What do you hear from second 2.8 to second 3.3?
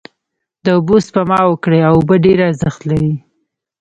لری